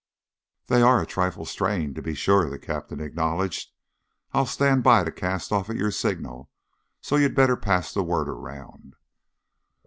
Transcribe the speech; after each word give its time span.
"They 0.65 0.81
are 0.81 0.99
a 0.99 1.05
trifle 1.05 1.45
strained, 1.45 1.93
to 1.93 2.01
be 2.01 2.15
sure," 2.15 2.49
the 2.49 2.57
Captain 2.57 2.99
acknowledged. 2.99 3.69
"I'll 4.33 4.47
stand 4.47 4.81
by 4.81 5.03
to 5.03 5.11
cast 5.11 5.51
off 5.51 5.69
at 5.69 5.75
your 5.75 5.91
signal, 5.91 6.49
so 7.01 7.17
you'd 7.17 7.35
better 7.35 7.55
pass 7.55 7.93
the 7.93 8.01
word 8.01 8.27
around." 8.27 8.95